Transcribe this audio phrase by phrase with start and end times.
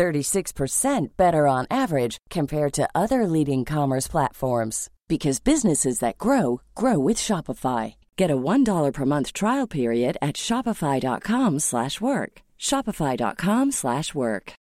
[0.00, 6.98] 36% better on average compared to other leading commerce platforms because businesses that grow grow
[6.98, 7.96] with Shopify.
[8.16, 12.32] Get a $1 per month trial period at shopify.com/work.
[12.58, 14.52] shopify.com/work.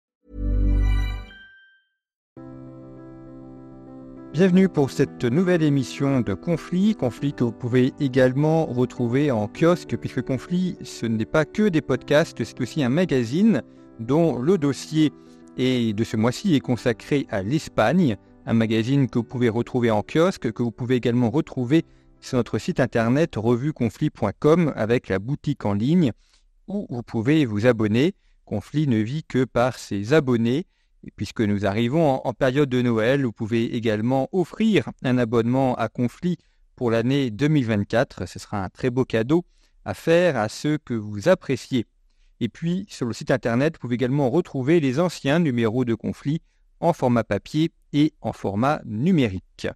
[4.32, 9.96] Bienvenue pour cette nouvelle émission de Conflit, Conflit que vous pouvez également retrouver en kiosque
[9.96, 13.62] puisque Conflit ce n'est pas que des podcasts, c'est aussi un magazine
[14.00, 15.12] dont le dossier
[15.58, 18.16] est, de ce mois-ci est consacré à l'Espagne
[18.46, 21.84] un magazine que vous pouvez retrouver en kiosque, que vous pouvez également retrouver
[22.20, 26.12] sur notre site internet revueconflit.com avec la boutique en ligne
[26.66, 28.14] où vous pouvez vous abonner.
[28.44, 30.66] Conflit ne vit que par ses abonnés.
[31.04, 35.88] Et puisque nous arrivons en, période de Noël, vous pouvez également offrir un abonnement à
[35.88, 36.38] Conflit
[36.74, 38.26] pour l'année 2024.
[38.26, 39.44] Ce sera un très beau cadeau
[39.84, 41.86] à faire à ceux que vous appréciez.
[42.40, 46.40] Et puis, sur le site internet, vous pouvez également retrouver les anciens numéros de Conflit
[46.80, 49.68] en format papier et en format numérique.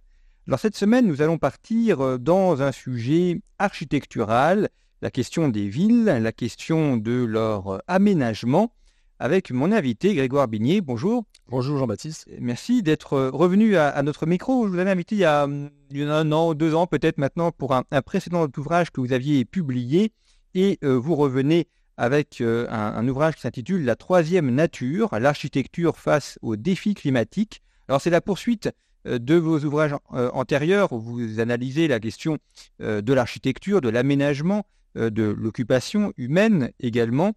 [0.47, 4.69] Alors cette semaine, nous allons partir euh, dans un sujet architectural,
[5.01, 8.73] la question des villes, la question de leur euh, aménagement,
[9.19, 10.81] avec mon invité Grégoire Bigné.
[10.81, 11.23] Bonjour.
[11.47, 12.27] Bonjour Jean-Baptiste.
[12.41, 14.65] Merci d'être euh, revenu à, notre micro.
[14.65, 17.83] Je vous avais invité il y a, un an, deux ans peut-être maintenant pour un,
[18.05, 20.11] précédent ouvrage que vous aviez publié
[20.55, 26.55] et vous revenez avec euh, un, ouvrage qui s'intitule La troisième nature, l'architecture face aux
[26.55, 27.61] défis climatiques.
[27.87, 28.71] Alors c'est la poursuite
[29.07, 32.37] euh, de vos ouvrages euh, antérieurs où vous analysez la question
[32.79, 37.33] de l'architecture, de l'aménagement, de l'occupation humaine également.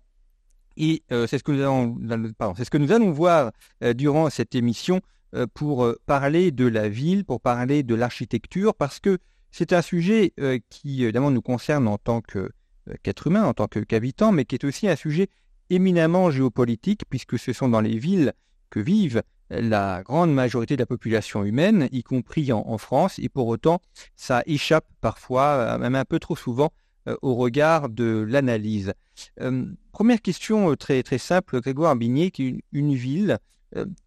[0.76, 1.96] Et c'est ce, que nous allons,
[2.58, 3.52] ce que nous allons voir
[3.94, 5.00] durant cette émission
[5.54, 9.18] pour parler de la ville, pour parler de l'architecture, parce que
[9.50, 10.34] c'est un sujet
[10.68, 12.50] qui évidemment nous concerne en tant que
[13.02, 15.28] qu'être humain, en tant qu'habitant, mais qui est aussi un sujet
[15.70, 18.32] éminemment géopolitique, puisque ce sont dans les villes
[18.70, 23.46] que vivent la grande majorité de la population humaine, y compris en, France, et pour
[23.46, 23.80] autant,
[24.16, 26.72] ça échappe parfois, euh, même un peu trop souvent,
[27.08, 28.92] euh, au regard de l'analyse.
[29.92, 33.38] première question très, très simple, Grégoire Bigné, qui une ville,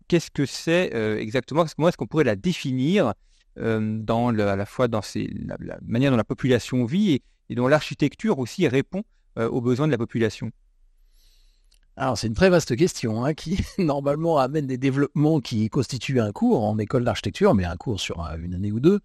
[0.07, 1.66] qu'est-ce que c'est exactement?
[1.75, 3.13] Comment est-ce qu'on pourrait la définir
[3.56, 7.67] dans à la fois dans la, la, manière dont la population vit et, et dont
[7.67, 9.03] l'architecture aussi répond
[9.37, 10.51] euh, aux besoins de la population
[11.97, 16.31] alors c'est une très vaste question hein, qui normalement amène des développements qui constituent un
[16.31, 19.01] cours en école d'architecture, mais un cours sur euh, une année ou deux.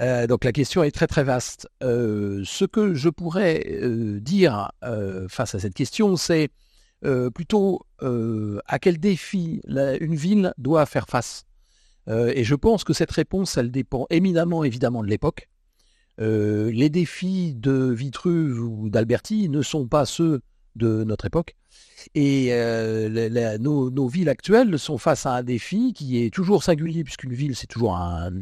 [0.00, 1.66] Euh, donc la question est très très vaste.
[1.80, 3.64] ce que je pourrais
[4.20, 4.70] dire
[5.30, 6.50] face à cette question, c'est
[7.32, 11.44] plutôt à quel défi une ville doit faire face.
[12.06, 15.48] et je pense que cette réponse, elle dépend éminemment évidemment de l'époque.
[16.20, 20.40] Euh, les défis de Vitruve ou d'Alberti ne sont pas ceux
[20.74, 21.56] de notre époque.
[22.14, 27.32] Et euh, nos, villes actuelles sont face à un défi qui est toujours singulier, puisqu'une
[27.32, 28.32] ville, c'est toujours un,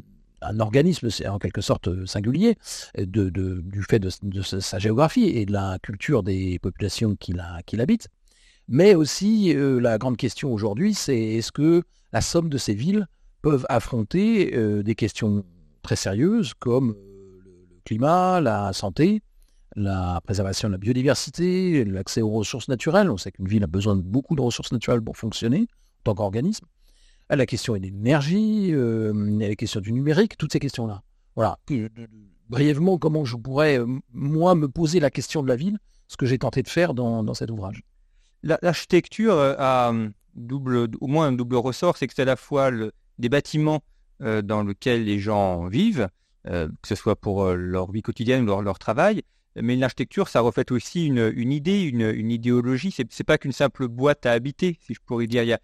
[0.58, 2.56] organisme, c'est en quelque sorte singulier,
[2.98, 4.10] du fait de,
[4.42, 7.32] sa géographie et de la culture des populations qui
[7.72, 8.08] l'habitent.
[8.68, 13.06] Mais aussi, euh, la grande question aujourd'hui, c'est est-ce que la somme de ces villes
[13.42, 15.44] peuvent affronter des questions
[15.82, 16.94] très sérieuses comme
[17.84, 19.22] climat, la santé,
[19.76, 23.10] la préservation de la biodiversité, l'accès aux ressources naturelles.
[23.10, 26.14] On sait qu'une ville a besoin de beaucoup de ressources naturelles pour fonctionner en tant
[26.14, 26.66] qu'organisme.
[27.30, 31.02] La question est de l'énergie, euh, la question du numérique, toutes ces questions-là.
[31.34, 31.58] Voilà.
[32.48, 36.26] Brièvement, comment je pourrais, euh, moi, me poser la question de la ville, ce que
[36.26, 37.82] j'ai tenté de faire dans, cet ouvrage.
[38.42, 39.92] L'architecture euh, a
[40.34, 42.70] double, au moins un double ressort, c'est que c'est à la fois
[43.18, 43.82] des bâtiments
[44.20, 46.08] dans lesquels les gens vivent,
[46.46, 49.22] euh, que ce soit pour euh, leur vie quotidienne ou leur, travail.
[49.56, 52.90] Mais l'architecture, ça reflète aussi une, idée, une, idéologie.
[52.90, 55.58] Ce n'est pas qu'une simple boîte à habiter, si je pourrais dire.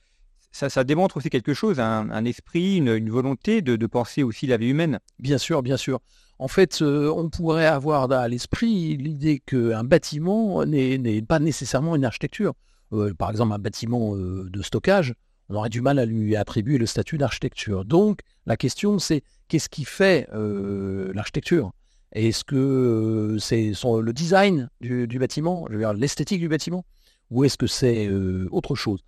[0.53, 5.01] ça, démontre aussi quelque chose, un, esprit, une, volonté de, penser aussi la vie humaine.
[5.19, 6.01] Bien sûr, bien sûr.
[6.39, 12.05] En fait, euh, on pourrait avoir à l'esprit l'idée qu'un bâtiment n'est pas nécessairement une
[12.05, 12.55] architecture.
[13.19, 15.15] par exemple, un bâtiment de stockage,
[15.51, 17.85] on aurait du mal à lui attribuer le statut d'architecture.
[17.85, 21.73] Donc, la question, c'est qu'est-ce qui fait euh, l'architecture?
[22.13, 26.85] Est-ce que euh, c'est le design du, bâtiment, l'esthétique du bâtiment,
[27.31, 29.01] ou est-ce que c'est euh, autre chose?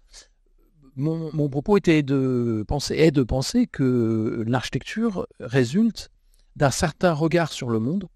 [0.97, 6.11] Mon, propos était de penser, est de penser que l'architecture résulte
[6.57, 8.09] d'un certain regard sur le monde,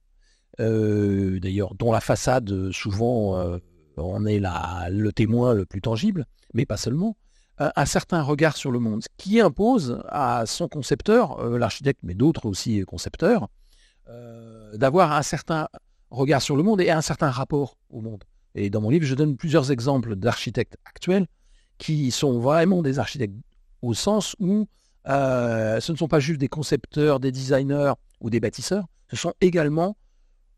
[0.58, 3.58] d'ailleurs dont la façade souvent
[3.96, 7.16] on est le témoin le plus tangible, mais pas seulement,
[7.58, 12.82] un certain regard sur le monde, qui impose à son concepteur, l'architecte, mais d'autres aussi
[12.86, 13.48] concepteurs,
[14.74, 15.68] d'avoir un certain
[16.10, 18.24] regard sur le monde et un certain rapport au monde.
[18.54, 21.26] Et dans mon livre, je donne plusieurs exemples d'architectes actuels
[21.78, 23.34] qui sont vraiment des architectes
[23.82, 24.66] au sens où
[25.08, 29.34] euh, ce ne sont pas juste des concepteurs, des designers ou des bâtisseurs, ce sont
[29.40, 29.96] également,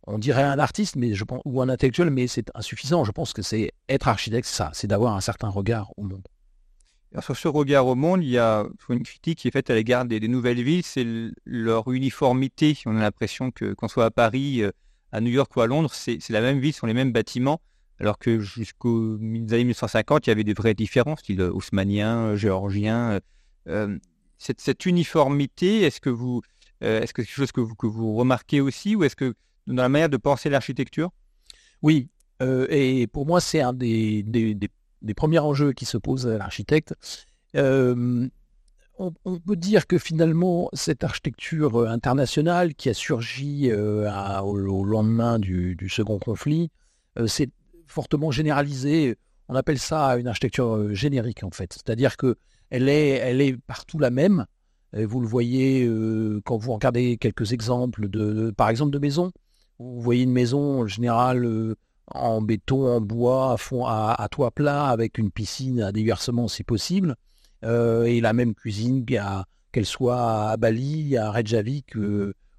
[0.06, 3.04] on dirait un artiste mais je pense, ou un intellectuel, mais c'est insuffisant.
[3.04, 6.26] Je pense que c'est être architecte, ça, c'est d'avoir un certain regard au monde.
[7.20, 10.04] Sur ce regard au monde, il y a une critique qui est faite à l'égard
[10.04, 11.06] des, nouvelles villes, c'est
[11.46, 12.78] leur uniformité.
[12.86, 14.70] On a l'impression que qu'on soit à Paris, euh,
[15.12, 17.60] à New York ou à Londres, c'est la même ville, ce sont les mêmes bâtiments
[18.00, 22.36] alors que jusqu'aux années 1950, il y avait des vraies différences, style euh, haussmanien, euh,
[22.36, 23.18] géorgien.
[24.38, 26.42] Cette, uniformité, est-ce que vous,
[26.80, 29.34] est-ce que quelque chose que vous, que vous remarquez aussi, ou est-ce que
[29.66, 31.10] dans la manière de penser l'architecture?
[31.82, 32.08] Oui,
[32.40, 34.22] et pour moi, c'est un des,
[35.14, 36.94] premiers enjeux qui se posent à l'architecte.
[37.54, 46.18] On, peut dire que finalement, cette architecture internationale qui a surgi au, lendemain du, second
[46.18, 46.70] conflit,
[47.26, 47.50] c'est
[47.88, 49.16] fortement généralisée.
[49.48, 51.72] On appelle ça une architecture euh, générique en fait.
[51.72, 52.36] C'est-à-dire que
[52.70, 54.44] elle est, partout la même.
[54.92, 59.32] vous le voyez euh, quand vous regardez quelques exemples de, par exemple, de maisons.
[59.78, 61.76] Vous voyez une maison en général euh,
[62.10, 66.64] en béton, en bois, à, fond, à, toit plat, avec une piscine à déversement si
[66.64, 67.16] possible,
[67.62, 71.94] et la même cuisine qu'elle soit à Bali, à Reykjavik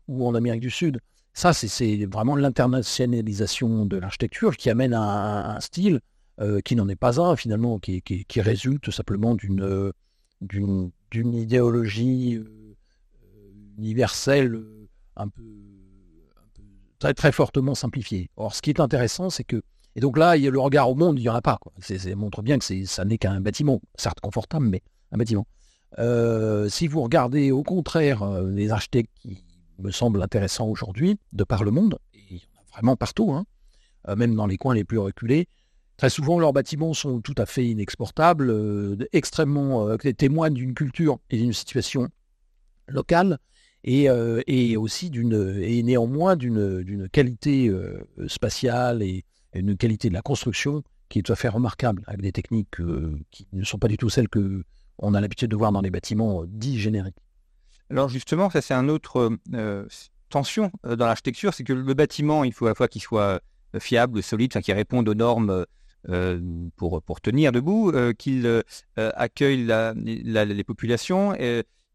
[0.08, 1.00] ou en Amérique du Sud.
[1.34, 6.02] Ça, c'est vraiment l'internationalisation de l'architecture qui amène à un, style
[6.42, 8.02] euh, qui n'en est pas un finalement, qui,
[8.36, 9.94] résulte simplement d'une
[11.16, 12.76] idéologie euh,
[13.78, 14.62] universelle
[15.16, 15.44] un peu,
[17.00, 18.30] très, très fortement simplifiée.
[18.38, 19.62] Or, ce qui est intéressant, c'est que
[19.96, 21.60] et donc là, il y a le regard au monde, il n'y en a pas.
[21.80, 25.48] Ça montre bien que ça n'est qu'un bâtiment, certes confortable, mais un bâtiment.
[25.98, 29.44] Euh, si vous regardez au contraire les architectes qui
[29.80, 33.32] me semble intéressant aujourd'hui, de par le monde, et il y en a vraiment partout,
[33.34, 33.46] hein,
[34.08, 35.48] euh, même dans les coins les plus reculés.
[35.98, 41.20] Très souvent, leurs bâtiments sont tout à fait inexportables, euh, extrêmement euh, témoignent d'une culture
[41.30, 42.08] et d'une situation
[42.88, 43.38] locale,
[43.84, 47.72] et, aussi d'une et néanmoins d'une qualité
[48.28, 52.32] spatiale et, une qualité de la construction qui est tout à fait remarquable, avec des
[52.32, 52.76] techniques
[53.32, 54.64] qui ne sont pas du tout celles que
[55.00, 57.16] on a l'habitude de voir dans les bâtiments dits génériques.
[57.90, 59.86] Alors justement, ça c'est un autre euh,
[60.30, 63.42] tension euh, dans l'architecture, c'est que le bâtiment, il faut à la fois qu'il soit
[63.76, 65.66] euh, fiable, solide, qu'il réponde aux normes
[66.78, 68.64] pour, pour tenir debout, qu'il
[68.96, 71.34] accueille les populations.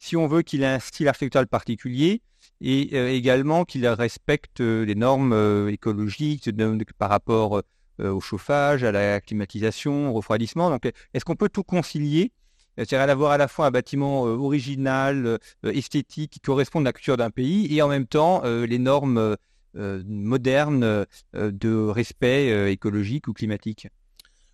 [0.05, 2.23] Si on veut qu'il ait un style architectural particulier,
[2.61, 6.51] et également qu'il respecte les normes écologiques
[6.99, 7.63] par rapport
[7.99, 10.71] au chauffage, à la climatisation, au refroidissement.
[10.71, 12.33] Donc, est-ce qu'on peut tout concilier?
[12.77, 15.39] C'est-à-dire d'avoir à la fois un bâtiment euh, original, euh,
[15.73, 19.37] esthétique, qui correspond à la culture d'un pays, et en même temps euh, les normes
[19.77, 23.89] modernes de respect écologique ou climatique?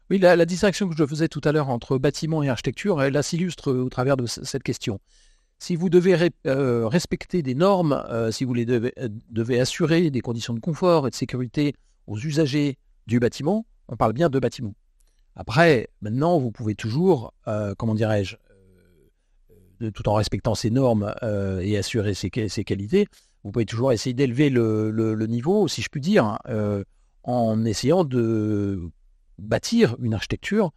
[0.08, 3.70] Oui, la, distinction que je faisais tout à l'heure entre bâtiment et architecture, elle, s'illustre
[3.70, 4.98] au travers de cette question.
[5.60, 8.02] Si vous devez respecter des normes,
[8.32, 11.74] si vous les devez, assurer des conditions de confort et de sécurité
[12.06, 14.74] aux usagers du bâtiment, on parle bien de bâtiment.
[15.36, 18.36] Après, maintenant, vous pouvez toujours, euh, comment dirais-je,
[19.82, 23.06] euh, tout en respectant ces normes euh, et assurer ses, qualités,
[23.44, 26.38] vous pouvez toujours essayer d'élever le, niveau, si je puis dire,
[27.22, 28.90] en essayant de
[29.38, 30.72] bâtir une architecture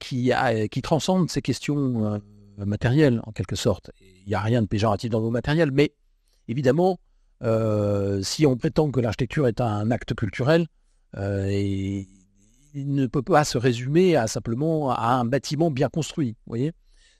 [0.00, 2.20] qui transcende ces questions
[2.66, 3.90] matérielles, en quelque sorte.
[4.00, 5.92] Il n'y a rien de péjoratif dans vos matériels, mais
[6.48, 6.98] évidemment,
[8.22, 10.66] si on prétend que l'architecture est un acte culturel,
[11.18, 12.06] et
[12.74, 16.36] il ne peut pas se résumer à simplement à un bâtiment bien construit.
[16.46, 16.72] Voyez,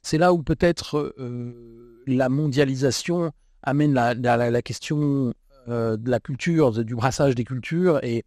[0.03, 3.33] c'est là où peut-être euh, la mondialisation
[3.63, 5.35] amène la, question
[5.69, 8.25] euh, de la culture, du brassage des cultures, et,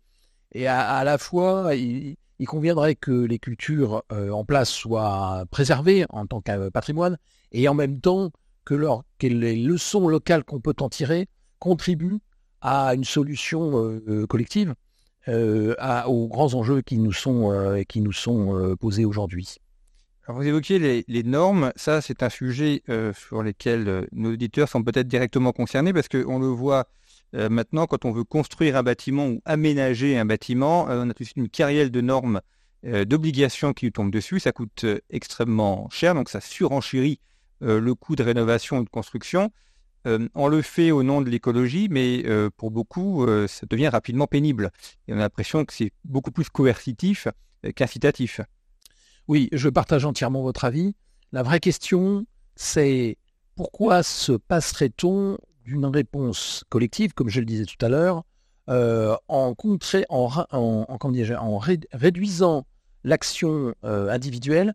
[0.51, 6.25] et à, la fois, il, conviendrait que les cultures euh, en place soient préservées en
[6.25, 7.17] tant que patrimoine,
[7.51, 8.31] et en même temps
[8.65, 8.75] que,
[9.21, 11.27] les leçons locales qu'on peut en tirer
[11.59, 12.19] contribuent
[12.61, 14.73] à une solution collective
[15.29, 15.73] euh,
[16.05, 19.55] aux grands enjeux qui nous sont, euh, qui nous sont euh, posés aujourd'hui.
[20.27, 22.83] vous évoquiez les, normes, ça c'est un sujet
[23.15, 26.87] sur lequel nos auditeurs sont peut-être directement concernés parce qu'on le voit
[27.33, 31.25] maintenant quand on veut construire un bâtiment ou aménager un bâtiment, on a tout de
[31.25, 32.41] suite une carrière de normes
[32.83, 34.39] d'obligations qui lui tombent dessus.
[34.39, 37.19] Ça coûte extrêmement cher, donc ça surenchérit
[37.61, 39.51] le coût de rénovation ou de construction.
[40.05, 42.23] on le fait au nom de l'écologie, mais
[42.57, 44.71] pour beaucoup, ça devient rapidement pénible.
[45.07, 47.27] On a l'impression que c'est beaucoup plus coercitif
[47.75, 48.41] qu'incitatif.
[49.27, 50.95] Oui, je partage entièrement votre avis.
[51.31, 52.25] La vraie question,
[52.55, 53.17] c'est
[53.55, 58.23] pourquoi se passerait-on d'une réponse collective, comme je le disais tout à l'heure,
[58.69, 59.53] euh, en,
[60.09, 62.65] en, réduisant
[63.03, 64.73] l'action euh, individuelle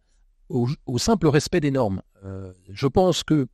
[0.50, 0.68] au,
[0.98, 2.02] simple respect des normes.
[2.24, 3.46] Euh, je pense que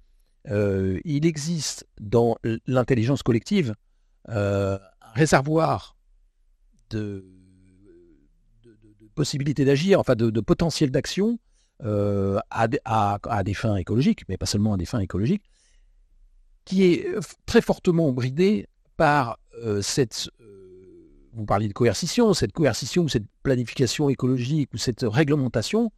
[1.04, 2.36] il existe dans
[2.66, 3.74] l'intelligence collective
[4.28, 4.78] un
[5.14, 5.96] réservoir
[6.90, 7.24] de,
[9.14, 11.38] possibilités d'agir, enfin de, potentiel d'action
[11.80, 15.44] à, des fins écologiques, mais pas seulement à des fins écologiques,
[16.64, 17.06] qui est
[17.46, 18.66] très fortement bridé
[18.96, 19.38] par
[19.82, 20.30] cette,
[21.32, 25.92] vous parliez de coercition, cette coercition ou cette planification écologique ou cette réglementation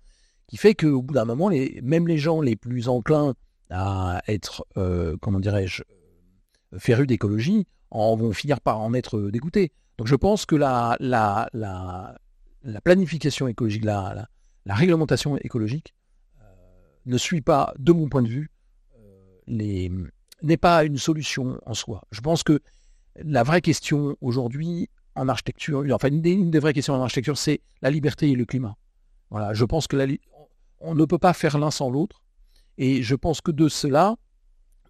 [0.46, 3.34] qui fait qu'au bout d'un moment, les, même les gens les plus enclins
[3.70, 4.66] à être,
[5.20, 5.82] comment dirais-je,
[6.78, 9.72] férus d'écologie, en vont finir par en être dégoûtés.
[9.98, 12.18] Donc je pense que la, la, la,
[12.62, 14.28] la planification écologique, la,
[14.66, 15.94] la réglementation écologique
[17.06, 18.50] ne suit pas, de mon point de vue,
[19.46, 19.90] les,
[20.42, 22.02] n'est pas une solution en soi.
[22.10, 22.60] Je pense que
[23.16, 27.90] la vraie question aujourd'hui en architecture, enfin une des, vraies questions en architecture, c'est la
[27.90, 28.76] liberté et le climat.
[29.30, 29.96] Voilà, je pense que
[30.80, 32.22] on ne peut pas faire l'un sans l'autre,
[32.78, 34.16] et je pense que de cela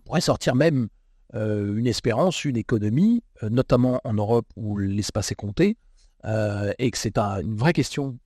[0.05, 0.89] pourrait sortir même
[1.35, 5.77] euh, une espérance, une économie, euh, notamment en Europe où l'espace est compté,
[6.25, 8.19] euh, et que c'est une vraie question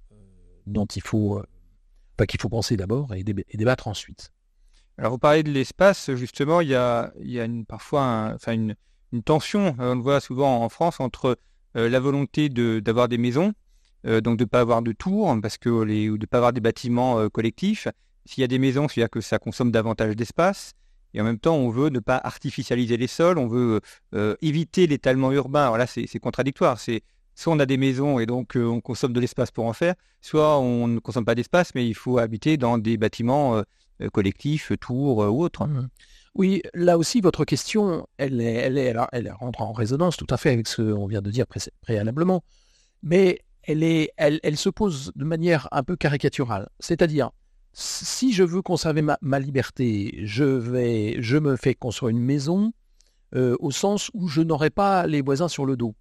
[0.66, 1.42] dont il faut,
[2.28, 4.30] qu'il faut penser d'abord et débattre ensuite.
[5.00, 8.74] Alors, vous parlez de l'espace, justement, il y a, une, parfois une,
[9.24, 11.38] tension, euh, on le voit souvent en France, entre
[11.74, 13.54] euh, la volonté d'avoir des maisons,
[14.06, 16.52] euh, donc de ne pas avoir de tours, parce que ou de ne pas avoir
[16.52, 17.88] des bâtiments collectifs.
[18.26, 20.74] S'il y a des maisons, c'est-à-dire que ça consomme davantage d'espace.
[21.14, 23.80] Et en même temps, on veut ne pas artificialiser les sols, on veut
[24.42, 25.62] éviter l'étalement urbain.
[25.62, 26.78] Alors là, c'est contradictoire.
[26.78, 27.00] C'est
[27.34, 30.58] soit on a des maisons et donc on consomme de l'espace pour en faire, soit
[30.58, 33.62] on ne consomme pas d'espace, mais il faut habiter dans des bâtiments
[34.00, 35.66] euh, collectif, tour euh, ou autre.
[35.66, 35.88] Mmh.
[36.34, 38.54] Oui, là aussi, votre question, elle, est,
[39.12, 41.44] elle, rentre en résonance tout à fait avec ce qu'on vient de dire
[41.82, 42.44] préalablement,
[43.02, 46.68] mais elle se pose de manière un peu caricaturale.
[46.78, 47.30] C'est-à-dire,
[47.72, 52.72] si je veux conserver ma, liberté, je, vais, je me fais construire une maison
[53.34, 55.96] euh, au sens où je n'aurai pas les voisins sur le dos.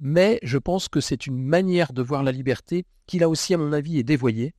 [0.00, 3.58] mais je pense que c'est une manière de voir la liberté qui, là aussi, à
[3.58, 4.54] mon avis, est dévoyée.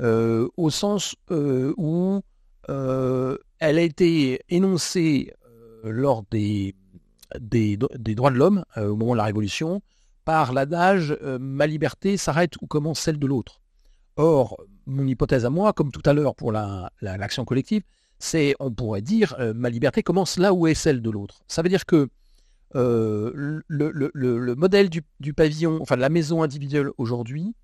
[0.00, 2.20] Euh, au sens euh, où
[2.68, 5.32] euh, elle a été énoncée
[5.84, 6.74] lors des,
[7.38, 9.82] des, droits de l'homme, au moment de la Révolution,
[10.24, 13.60] par l'adage ma liberté s'arrête où commence celle de l'autre.
[14.16, 17.82] Or, mon hypothèse à moi, comme tout à l'heure pour l'action la, collective,
[18.18, 21.42] c'est, on pourrait dire, ma liberté commence là où est celle de l'autre.
[21.48, 22.08] Ça veut dire que
[22.72, 27.54] le, modèle du, du, pavillon, enfin de la maison individuelle aujourd'hui,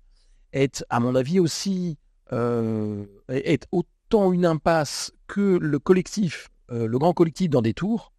[0.53, 1.97] est, à mon avis, aussi
[2.33, 8.13] euh, est autant une impasse que le collectif, euh, le grand collectif dans des tours,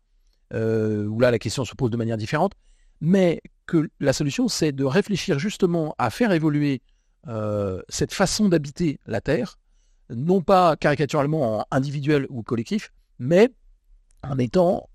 [0.52, 2.52] euh, où là la question se pose de manière différente,
[3.00, 6.82] mais que la solution c'est de réfléchir justement à faire évoluer
[7.88, 9.56] cette façon d'habiter la Terre,
[10.10, 13.48] non pas caricaturalement en individuel ou collectif, mais
[14.24, 14.88] en étant,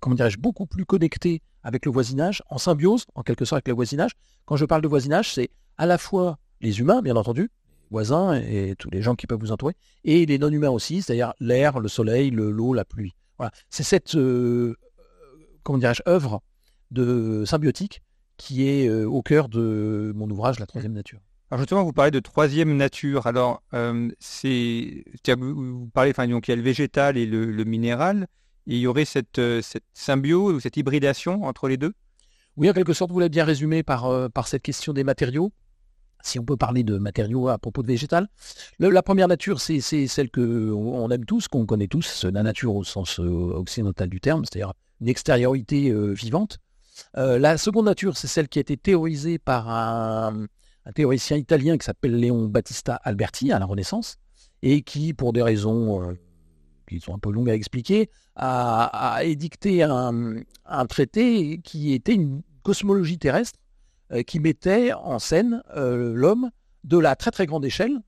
[0.00, 3.74] comment dirais-je, beaucoup plus connecté avec le voisinage, en symbiose en quelque sorte avec le
[3.74, 4.10] voisinage.
[4.44, 7.48] Quand je parle de voisinage, c'est à la fois les humains, bien entendu,
[7.90, 11.80] voisins et tous les gens qui peuvent vous entourer, et les non-humains aussi, c'est-à-dire l'air,
[11.80, 13.14] le soleil, l'eau, la pluie.
[13.38, 13.52] Voilà.
[13.70, 14.74] C'est cette euh,
[15.62, 16.42] comment dirais-je, œuvre
[16.90, 18.02] de symbiotique
[18.36, 21.20] qui est euh, au cœur de mon ouvrage La troisième nature.
[21.50, 23.26] Alors justement, vous parlez de troisième nature.
[23.26, 25.04] Alors, euh, c'est,
[25.38, 28.26] vous parlez, enfin, donc il y a le végétal et le, minéral.
[28.66, 31.94] Et il y aurait cette, cette symbiose ou cette hybridation entre les deux?
[32.56, 35.52] Oui, en quelque sorte, vous l'avez bien résumé par, par cette question des matériaux
[36.22, 38.28] si on peut parler de matériaux à propos de végétal.
[38.78, 43.20] la première nature, c'est celle qu'on aime tous, qu'on connaît tous, la nature au sens
[43.20, 46.58] euh, occidental du terme, c'est-à-dire une extériorité euh, vivante.
[47.16, 50.46] Euh, la seconde nature, c'est celle qui a été théorisée par un,
[50.94, 54.16] théoricien italien qui s'appelle Léon Battista Alberti à la Renaissance,
[54.62, 56.16] et qui, pour des raisons
[56.88, 60.42] qui sont un peu longues à expliquer, a, édicté un,
[60.88, 63.58] traité qui était une cosmologie terrestre
[64.26, 66.50] qui mettait en scène euh, l'homme
[66.84, 67.98] de la très très grande échelle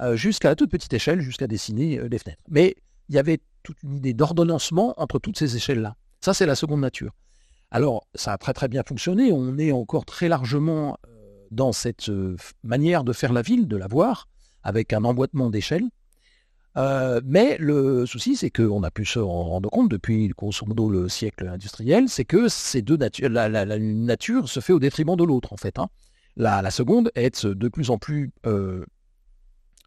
[0.00, 2.42] euh, jusqu'à la toute petite échelle, jusqu'à dessiner des fenêtres.
[2.48, 2.76] Mais
[3.08, 5.96] il y avait toute une idée d'ordonnancement entre toutes ces échelles-là.
[6.20, 7.12] Ça, c'est la seconde nature.
[7.70, 9.32] Alors, ça a très très bien fonctionné.
[9.32, 10.98] On est encore très largement
[11.50, 12.10] dans cette
[12.62, 14.28] manière de faire la ville, de la voir,
[14.62, 15.50] avec un emboîtement
[16.74, 17.20] d'échelle.
[17.24, 21.48] mais le souci, c'est qu'on a pu se rendre compte depuis, grosso modo, le siècle
[21.48, 25.56] industriel, c'est que ces deux natures, la, nature se fait au détriment de l'autre, en
[25.56, 25.78] fait.
[25.78, 25.88] Hein.
[26.36, 28.32] La, seconde est de plus en plus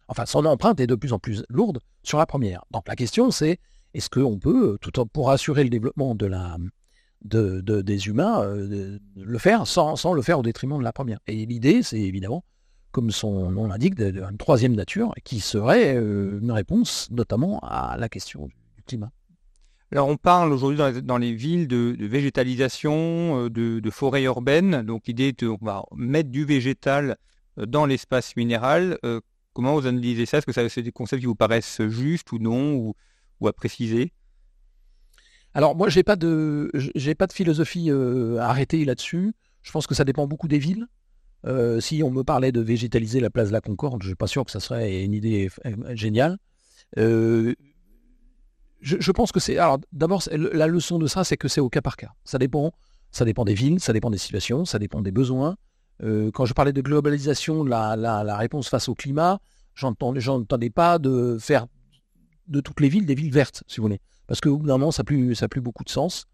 [0.08, 2.64] enfin son empreinte est de plus en plus lourde sur la première.
[2.72, 3.60] Donc la question c'est
[3.94, 4.78] est-ce qu'on peut,
[5.14, 10.84] pour assurer le développement des humains, euh, le faire sans, le faire au détriment de
[10.84, 11.20] la première?
[11.28, 12.44] Et l'idée, c'est évidemment,
[12.94, 18.08] comme son nom l'indique, une troisième nature qui serait euh, une réponse notamment à la
[18.08, 19.12] question du, climat.
[19.92, 24.84] Alors on parle aujourd'hui dans, les villes de, végétalisation, euh, de, forêts urbaines.
[24.84, 25.52] Donc l'idée est de
[25.96, 27.18] mettre du végétal
[27.58, 28.98] dans l'espace minéral.
[29.54, 30.38] comment vous analysez ça?
[30.38, 32.96] Est-ce que c'est des concepts qui vous paraissent justes ou non ou,
[33.42, 34.14] ou à préciser?
[35.54, 39.34] Alors moi, j'ai pas de, j'ai pas de philosophie euh, arrêtée là-dessus.
[39.62, 40.88] Je pense que ça dépend beaucoup des villes.
[41.46, 44.28] Euh, si on me parlait de végétaliser la place de la Concorde, je suis pas
[44.28, 46.38] sûr que ça serait une idée euh, géniale.
[46.96, 47.56] je,
[49.12, 49.58] pense que c'est.
[49.58, 52.12] Alors d'abord, la leçon de ça, c'est que c'est au cas par cas.
[52.24, 52.72] Ça dépend.
[53.12, 55.56] Ça dépend des villes, ça dépend des situations, ça dépend des besoins.
[56.02, 59.40] quand je parlais de globalisation, la, réponse face au climat,
[59.76, 61.68] j'entendais pas de faire
[62.48, 64.92] de toutes les villes des villes vertes, si vous voulez parce que bout d'un moment,
[64.92, 66.26] ça n'a plus, plus beaucoup de sens.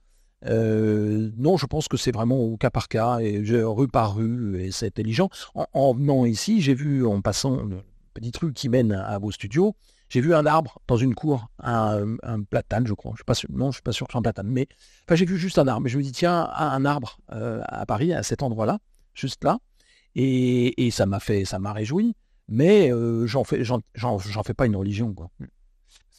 [0.46, 4.62] Euh, non, je pense que c'est vraiment au cas par cas, et rue par rue,
[4.62, 5.30] et c'est intelligent.
[5.74, 7.82] En, venant ici, j'ai vu, en passant le
[8.14, 9.76] petit truc qui mène à, vos studios,
[10.10, 12.16] j'ai vu un arbre dans une cour, un,
[12.50, 13.14] platane, je crois.
[13.26, 14.68] Pas sûr, non, je suis pas sûr que c'est un platane, mais
[15.08, 15.88] enfin, j'ai vu juste un arbre.
[15.88, 18.80] Je me dis, tiens, un arbre euh, à Paris, à cet endroit-là,
[19.14, 19.60] juste là,
[20.16, 22.16] et, ça m'a fait, ça m'a réjoui.
[22.52, 23.80] Mais euh, j'en fais, j'en,
[24.44, 25.30] fais pas une religion, quoi.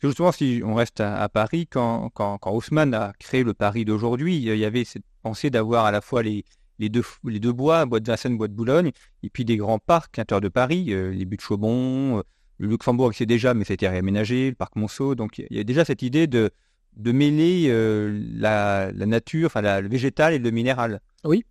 [0.00, 4.36] Que justement, si on reste à, Paris, quand, quand, Haussmann a créé le Paris d'aujourd'hui,
[4.36, 6.44] il y avait cette pensée d'avoir à la fois les,
[6.80, 8.90] les, deux, les deux bois, bois de Vincennes, bois de Boulogne,
[9.22, 12.22] et puis des grands parcs à de Paris, euh, les buts de Chaumont, euh,
[12.58, 15.14] le Luxembourg c'est déjà, mais ça a été réaménagé, le parc Monceau.
[15.14, 16.50] Donc il y a déjà cette idée de,
[16.96, 21.00] de mêler euh, la, nature, enfin le végétal et le minéral.
[21.24, 21.44] Oui,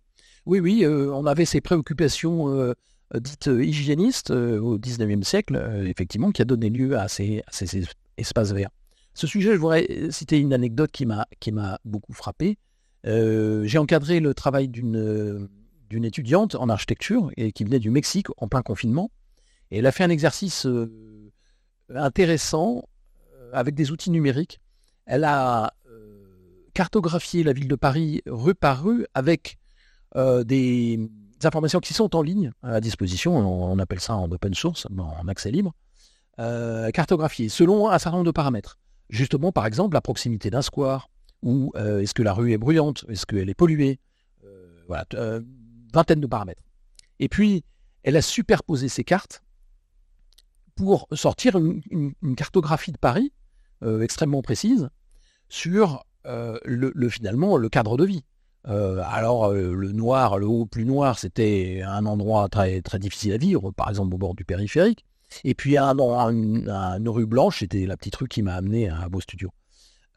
[0.46, 2.74] oui, oui, on avait ces préoccupations
[3.14, 7.42] dites hygiénistes au XIXe siècle, effectivement, qui a donné lieu à ces
[8.20, 8.70] espace vert.
[9.14, 12.58] Ce sujet, je voudrais citer une anecdote qui m'a, beaucoup frappé.
[13.06, 15.48] Euh, j'ai encadré le travail d'une,
[15.88, 19.10] d'une étudiante en architecture et qui venait du Mexique en plein confinement.
[19.70, 21.32] Et elle a fait un exercice euh,
[21.94, 22.84] intéressant
[23.34, 24.60] euh, avec des outils numériques.
[25.06, 25.72] Elle a
[26.72, 29.58] cartographié la ville de Paris rue par rue avec
[30.14, 31.10] des
[31.42, 33.36] informations qui sont en ligne à disposition.
[33.36, 35.74] On, appelle ça en open source, en accès libre.
[36.38, 36.90] Euh,
[37.48, 38.78] selon un certain nombre de paramètres.
[39.10, 41.10] Justement, par exemple, la proximité d'un square,
[41.42, 43.98] ou euh, est-ce que la rue est bruyante, est-ce qu'elle est polluée,
[44.44, 45.04] euh, voilà,
[45.92, 46.62] vingtaine de paramètres.
[47.18, 47.64] Et puis,
[48.04, 49.42] elle a superposé ces cartes
[50.76, 53.32] pour sortir une, cartographie de Paris
[54.00, 54.88] extrêmement précise
[55.48, 58.24] sur le, finalement le cadre de vie.
[58.64, 63.72] alors le noir, le haut plus noir, c'était un endroit très, très difficile à vivre,
[63.72, 65.04] par exemple au bord du périphérique.
[65.44, 69.20] Et puis un, une rue blanche, c'était la petite rue qui m'a amené à vos
[69.20, 69.50] studios.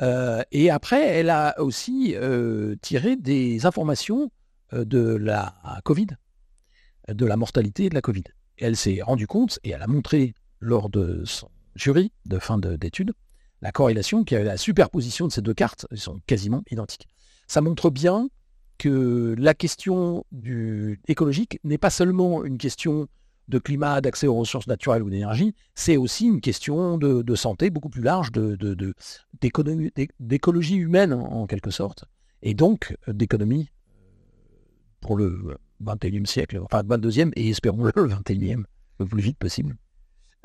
[0.02, 4.32] Euh, et après, elle a aussi euh, tiré des informations
[4.74, 6.08] euh, de la Covid,
[7.08, 8.24] de la mortalité de la Covid.
[8.58, 13.14] elle s'est rendue compte, et elle a montré lors de son jury de fin d'études,
[13.62, 17.08] la corrélation, qui a la superposition de ces deux cartes, elles sont quasiment identiques.
[17.48, 18.30] Ça montre bien
[18.78, 23.08] que la question du écologique n'est pas seulement une question
[23.48, 27.90] de climat, d'accès aux ressources naturelles ou d'énergie, c'est aussi une question de, santé beaucoup
[27.90, 28.30] plus large,
[30.20, 32.06] d'écologie humaine en, quelque sorte,
[32.42, 34.60] et donc euh, d'économie euh,
[35.02, 38.64] pour le 21e siècle, enfin 22e et espérons le 21e,
[39.00, 39.76] le plus vite possible.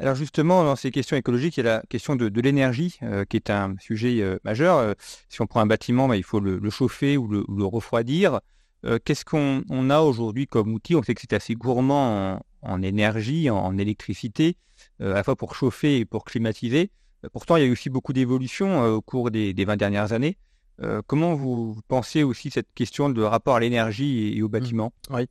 [0.00, 3.37] Alors justement, dans ces questions écologiques, il y a la question de, l'énergie, euh, qui
[3.37, 4.94] est un sujet majeur.
[5.28, 8.40] si on prend un bâtiment, bah, il faut le, chauffer ou le, refroidir.
[9.04, 10.94] Qu'est-ce qu'on a aujourd'hui comme outil?
[10.94, 14.57] On sait que c'est assez gourmand en énergie, en, électricité,
[15.01, 16.90] euh, à la fois pour chauffer et pour climatiser.
[17.25, 20.12] Euh, pourtant, il y a eu aussi beaucoup d'évolutions euh, au cours des, 20 dernières
[20.12, 20.37] années.
[21.07, 24.51] comment vous, pensez aussi cette question de rapport à l'énergie et, au mmh.
[24.51, 24.92] bâtiment?
[25.11, 25.27] Oui.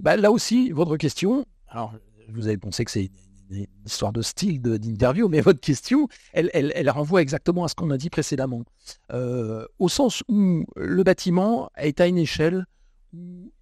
[0.00, 1.94] Bah, là aussi, votre question, alors
[2.28, 3.10] vous avez pensé que c'est
[3.50, 7.74] une histoire de style d'interview, mais votre question, elle, elle, elle, renvoie exactement à ce
[7.74, 8.64] qu'on a dit précédemment,
[9.78, 12.66] au sens où le bâtiment est à une échelle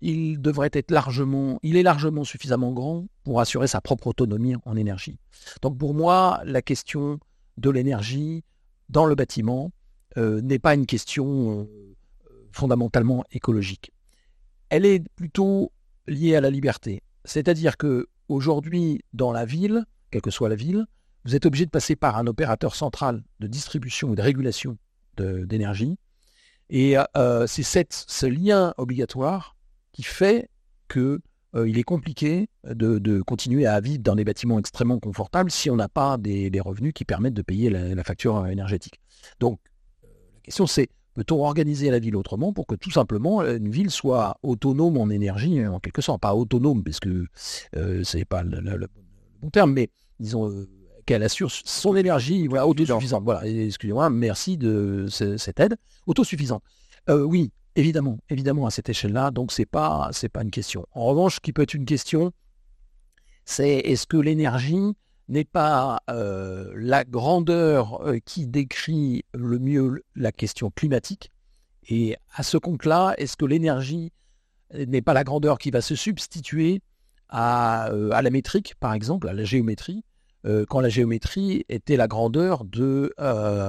[0.01, 4.77] il devrait être largement, il est largement suffisamment grand pour assurer sa propre autonomie en
[4.77, 5.19] énergie.
[5.63, 7.19] Donc pour moi, la question
[7.57, 8.45] de l'énergie
[8.89, 9.71] dans le bâtiment
[10.17, 11.95] euh, n'est pas une question euh,
[12.53, 13.93] fondamentalement écologique.
[14.69, 15.73] Elle est plutôt
[16.07, 17.03] liée à la liberté.
[17.25, 20.87] C'est-à-dire que aujourd'hui, dans la ville, quelle que soit la ville,
[21.25, 24.77] vous êtes obligé de passer par un opérateur central de distribution ou de régulation
[25.17, 25.97] d'énergie.
[26.71, 29.57] Et euh, c'est ce lien obligatoire
[29.93, 30.49] qui fait
[30.89, 31.21] que
[31.55, 35.77] euh, il est compliqué de, continuer à vivre dans des bâtiments extrêmement confortables si on
[35.77, 39.01] n'a pas des, revenus qui permettent de payer la, facture énergétique.
[39.41, 39.61] Donc,
[40.05, 43.91] euh, la question c'est, peut-on organiser la ville autrement pour que tout simplement une ville
[43.91, 47.27] soit autonome en énergie, en quelque sorte, pas autonome, parce que
[47.77, 48.89] euh, ce n'est pas le,
[49.41, 50.67] bon terme, mais disons
[51.05, 53.25] qu'elle assure son énergie voilà, autosuffisante.
[53.25, 55.77] Voilà, excusez-moi, merci de cette aide.
[56.07, 56.63] Autosuffisante.
[57.09, 60.87] oui, Évidemment, évidemment à cette échelle-là, donc c'est pas c'est pas une question.
[60.93, 62.33] En revanche, ce qui peut être une question,
[63.45, 64.95] c'est est-ce que l'énergie
[65.27, 71.33] n'est pas euh, la grandeur euh, qui décrit le mieux la question climatique?
[71.89, 74.13] Et à ce compte-là, est-ce que l'énergie
[74.73, 76.81] n'est pas la grandeur qui va se substituer
[77.29, 80.05] à, euh, à la métrique, par exemple, à la géométrie,
[80.69, 83.13] quand la géométrie était la grandeur de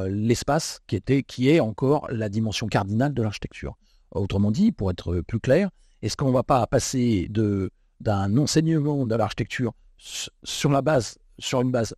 [0.10, 3.76] l'espace, qui, qui est encore la dimension cardinale de l'architecture.
[4.12, 5.70] Autrement dit, pour être plus clair,
[6.02, 7.30] est-ce qu'on ne va pas passer
[8.00, 10.82] d'un enseignement de l'architecture sur la
[11.40, 11.96] sur une base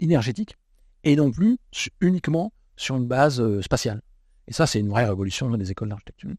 [0.00, 0.56] énergétique
[1.04, 1.58] et non plus
[2.00, 4.00] uniquement sur une base euh, spatiale?
[4.48, 6.30] Et ça, c'est une vraie révolution dans les écoles d'architecture.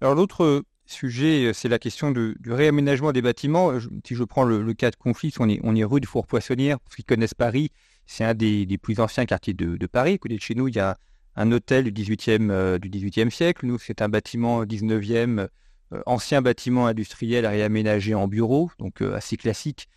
[0.00, 3.72] Alors l'autre sujet, c'est la question du réaménagement des bâtiments.
[4.06, 6.78] Si je prends le, cas de Conflit, on est, on est rue de Four-Poissonnière.
[6.80, 7.70] Pour ceux qui connaissent Paris,
[8.06, 10.14] c'est un des, plus anciens quartiers de, Paris.
[10.14, 10.96] À côté de chez nous, il y a
[11.36, 13.66] un hôtel du 18e, euh, du 18e siècle.
[13.66, 15.48] Nous, c'est un bâtiment 19e,
[15.92, 19.88] euh, ancien bâtiment industriel réaménagé en bureau, donc euh, assez classique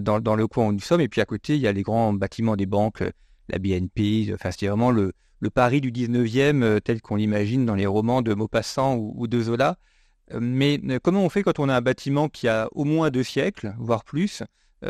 [0.00, 1.02] dans, le coin où nous sommes.
[1.02, 3.02] Et puis à côté, il y a les grands bâtiments des banques,
[3.50, 4.30] la BNP.
[4.32, 8.32] Enfin, c'est vraiment le, le, Paris du 19e tel qu'on l'imagine dans les romans de
[8.32, 9.76] Maupassant ou, de Zola.
[10.32, 13.74] Mais comment on fait quand on a un bâtiment qui a au moins deux siècles,
[13.78, 14.42] voire plus,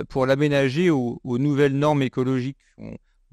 [0.08, 2.58] pour l'aménager aux, nouvelles normes écologiques?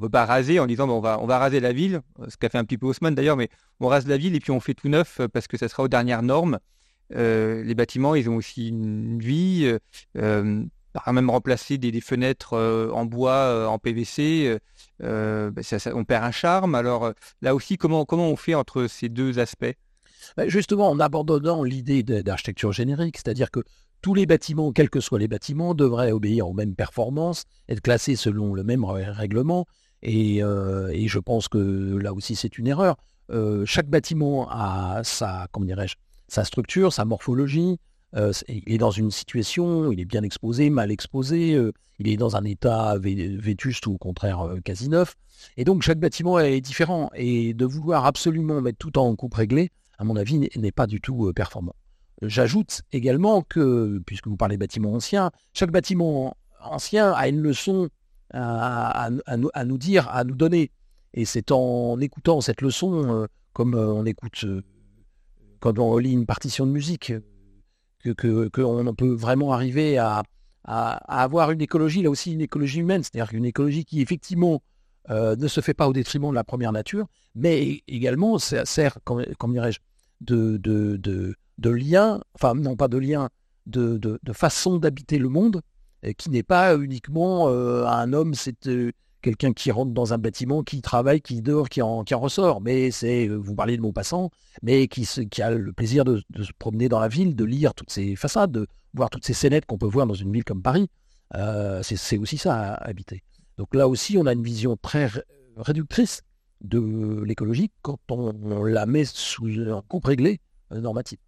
[0.02, 2.50] On veut pas raser en disant on, va, on va raser la ville, ce qu'a
[2.50, 4.74] fait un petit peu Haussmann d'ailleurs, mais on rase la ville et puis on fait
[4.74, 6.58] tout neuf euh, parce que ça sera aux dernières normes.
[7.14, 9.78] Euh, les bâtiments, ils ont aussi une vie.
[10.18, 12.58] Euh, par même remplacer des, fenêtres
[12.92, 14.58] en bois, en PVC,
[15.00, 15.52] bah,
[15.94, 16.76] on perd un charme.
[16.76, 19.74] Alors là aussi, comment, comment on fait entre ces deux aspects?
[20.48, 23.62] Justement, en abandonnant l'idée d'architecture générique, c'est-à-dire que
[24.02, 28.16] tous les bâtiments, quels que soient les bâtiments, devraient obéir aux mêmes performances, être classés
[28.16, 29.66] selon le même règlement,
[30.08, 32.98] euh, et, je pense que là aussi c'est une erreur.
[33.30, 35.96] Euh, chaque bâtiment a sa, comment dirais-je,
[36.28, 37.78] sa structure, sa morphologie.
[38.16, 41.58] Euh, il est dans une situation, il est bien exposé, mal exposé,
[42.00, 45.16] il est dans un état vétuste ou au contraire quasi neuf.
[45.56, 47.10] Et donc chaque bâtiment est différent.
[47.16, 49.70] Et de vouloir absolument mettre tout en coupe réglée,
[50.02, 51.76] à mon avis, n'est pas du tout performant.
[52.24, 57.88] J'ajoute également que, puisque vous parlez bâtiments anciens, chaque bâtiment ancien a une leçon
[58.34, 59.10] à,
[59.66, 60.72] nous, dire, à nous donner.
[61.14, 64.64] Et c'est en écoutant cette leçon, euh, comme euh, on écoute euh,
[65.60, 67.14] quand on lit une partition de musique,
[68.04, 70.24] que qu'on peut vraiment arriver à,
[70.64, 74.64] avoir une écologie, là aussi une écologie humaine, c'est-à-dire une écologie qui effectivement
[75.10, 79.80] ne se fait pas au détriment de la première nature, mais également sert, comme, dirais-je,
[80.22, 83.30] de, de, de, lien, enfin non pas de lien,
[83.66, 85.62] de, de façon d'habiter le monde
[86.18, 90.64] qui n'est pas uniquement euh, un homme, c'est euh, quelqu'un qui rentre dans un bâtiment,
[90.64, 92.62] qui travaille, qui dort, qui en, qui en ressort.
[92.62, 94.32] Mais c'est, euh, vous parlez de Maupassant,
[94.64, 97.92] mais qui, qui a le plaisir de, se promener dans la ville, de lire toutes
[97.92, 100.90] ces façades, de voir toutes ces scénettes qu'on peut voir dans une ville comme Paris.
[101.84, 103.24] c'est aussi ça habiter.
[103.58, 105.10] Donc là aussi, on a une vision très
[105.56, 106.24] réductrice
[106.62, 110.40] de l'écologie quand on, la met sous un coupe réglé
[110.72, 111.20] normatif.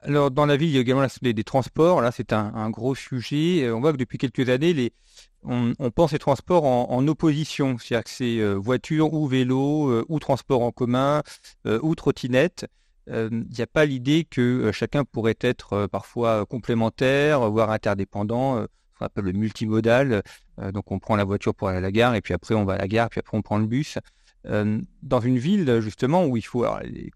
[0.00, 2.00] Alors, dans la ville, il y a également des, transports.
[2.00, 3.64] Là, c'est un, gros sujet.
[3.64, 4.92] Euh, on voit que depuis quelques années,
[5.42, 7.78] on, pense les transports en, opposition.
[7.78, 11.22] C'est-à-dire que c'est euh, voiture ou vélo, euh, ou transport en commun,
[11.66, 12.66] ou trottinette.
[13.08, 19.06] Il n'y a pas l'idée que chacun pourrait être parfois complémentaire, voire interdépendant, ce qu'on
[19.06, 20.22] appelle le multimodal.
[20.74, 22.74] donc, on prend la voiture pour aller à la gare, et puis après, on va
[22.74, 23.96] à la gare, puis après, on prend le bus.
[24.46, 26.64] Euh, dans une ville justement où il faut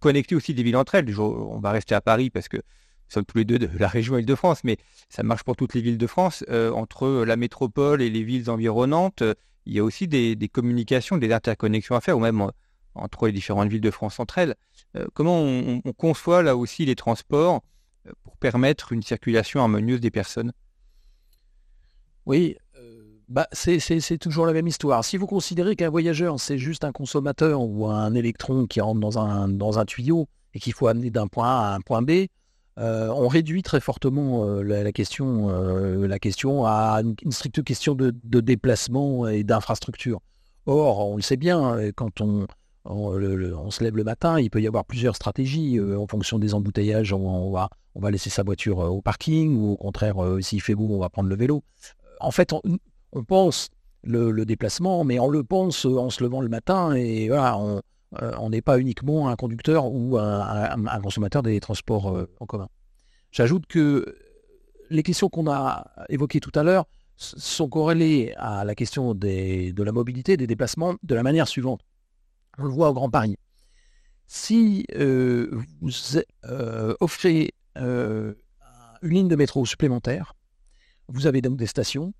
[0.00, 1.18] connecter aussi des villes entre elles.
[1.20, 4.18] On va rester à Paris parce que nous sommes tous les deux de la région
[4.18, 4.76] Île-de-France, mais
[5.08, 6.44] ça marche pour toutes les villes de France.
[6.48, 9.34] Euh, entre la métropole et les villes environnantes, euh,
[9.66, 12.44] il y a aussi des, communications, des interconnexions à faire, ou même
[12.94, 14.56] entre les différentes villes de France entre elles.
[15.14, 17.62] comment on, on, conçoit là aussi les transports
[18.24, 20.52] pour permettre une circulation harmonieuse des personnes?
[22.26, 22.56] Oui,
[23.28, 25.04] bah, c'est toujours la même histoire.
[25.04, 29.18] Si vous considérez qu'un voyageur, c'est juste un consommateur ou un électron qui rentre dans
[29.78, 32.26] un, tuyau et qu'il faut amener d'un point A à un point B,
[32.76, 35.48] on réduit très fortement la, question,
[35.98, 40.20] la question à une, stricte question de, déplacement et d'infrastructure.
[40.66, 42.46] Or, on le sait bien, quand on,
[42.84, 47.12] on, se lève le matin, il peut y avoir plusieurs stratégies en fonction des embouteillages.
[47.12, 50.88] On, va, on va laisser sa voiture au parking ou au contraire, s'il fait beau,
[50.90, 51.62] on va prendre le vélo.
[52.20, 52.54] En fait,
[53.12, 53.68] on, pense
[54.02, 57.82] le, déplacement, mais on le pense en se levant le matin et voilà, on,
[58.20, 62.68] euh, n'est pas uniquement un conducteur ou un, consommateur des transports euh, en commun.
[63.30, 64.16] J'ajoute que
[64.90, 66.84] les questions qu'on a évoquées tout à l'heure
[67.16, 71.80] sont corrélées à la question de la mobilité, des déplacements, de la manière suivante.
[72.58, 73.36] On le voit au Grand Paris.
[74.26, 75.92] Si euh, vous
[77.00, 78.34] offrez une
[79.02, 80.34] ligne de métro supplémentaire,
[81.08, 82.12] vous avez donc des stations.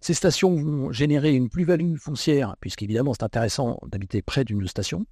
[0.00, 5.06] Ces stations vont générer une plus-value foncière, puisqu'évidemment c'est intéressant d'habiter près d'une station.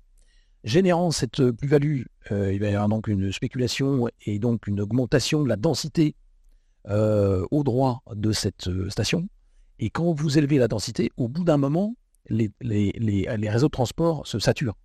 [0.65, 5.43] Générant cette plus-value, euh, il va y avoir donc une spéculation et donc une augmentation
[5.43, 6.17] de la densité
[6.89, 9.29] euh, au droit de cette euh, station.
[9.79, 11.97] Et quand vous élevez la densité, au bout d'un moment,
[12.31, 14.77] les, réseaux de transport se saturent.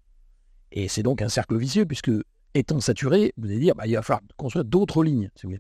[0.73, 2.11] Et c'est donc un cercle vicieux, puisque
[2.53, 5.55] étant saturé, vous allez dire, bah, il va falloir construire d'autres lignes, si vous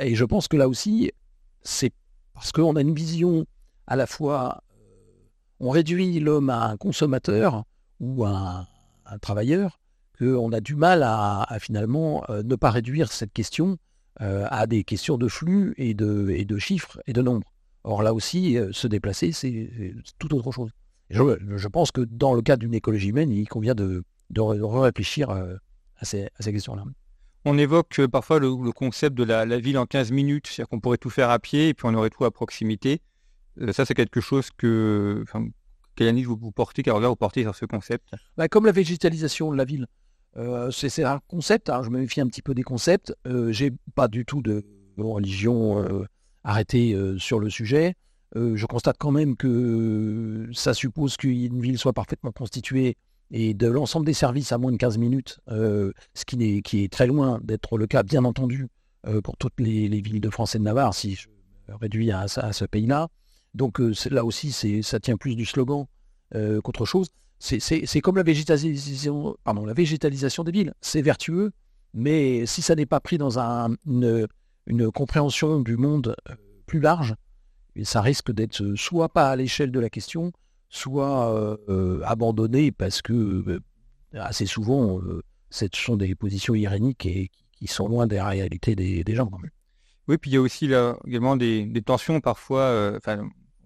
[0.00, 1.10] et je pense que là aussi,
[1.62, 1.94] c'est
[2.34, 3.46] parce qu'on a une vision
[3.86, 4.62] à la fois,
[5.60, 7.64] on réduit l'homme à un consommateur
[8.00, 8.66] ou à
[9.06, 9.78] un travailleur
[10.18, 13.78] qu'on a du mal à, finalement euh, ne pas réduire cette question
[14.20, 17.50] euh, à des questions de flux et de, chiffres et de nombres.
[17.82, 20.70] Or là aussi, euh, se déplacer, c'est tout autre chose.
[21.10, 24.02] Je, pense que dans le cadre d'une écologie humaine, il convient de,
[24.36, 26.84] réfléchir à ces, questions-là.
[27.44, 31.10] On évoque parfois le, concept de la, ville en 15 minutes, c'est-à-dire qu'on pourrait tout
[31.10, 33.02] faire à pied et puis on aurait tout à proximité.
[33.72, 35.24] ça, c'est quelque chose que,
[35.94, 38.10] quelle analyse vous, portez, quel regard vous portez sur ce concept?
[38.36, 39.86] Bah, Comme la végétalisation de la ville.
[40.36, 43.14] Euh, c'est un concept, hein, je me méfie un petit peu des concepts.
[43.26, 44.64] Euh, J'ai pas du tout de
[44.98, 46.06] religion euh,
[46.42, 47.94] arrêtée euh, sur le sujet.
[48.34, 52.96] je constate quand même que ça suppose qu'une ville soit parfaitement constituée
[53.30, 57.40] et de l'ensemble des services à moins de 15 minutes, ce qui est, très loin
[57.42, 58.68] d'être le cas, bien entendu,
[59.22, 61.28] pour toutes les, villes de France et de Navarre, si je
[61.68, 63.08] réduis à ce pays-là.
[63.54, 65.86] Donc euh, là aussi, ça tient plus du slogan
[66.34, 67.08] euh, qu'autre chose.
[67.38, 70.74] C'est comme la végétalisation, pardon, la végétalisation des villes.
[70.80, 71.52] C'est vertueux,
[71.92, 74.26] mais si ça n'est pas pris dans une,
[74.92, 76.34] compréhension du monde euh,
[76.66, 77.14] plus large,
[77.82, 80.32] ça risque d'être soit pas à l'échelle de la question,
[80.74, 81.58] soit
[82.04, 83.60] abandonné parce que
[84.12, 85.00] assez souvent,
[85.50, 89.30] ce sont des positions iréniques et qui sont loin des réalités des, gens.
[90.08, 92.98] Oui, puis il y a aussi là, également des, tensions parfois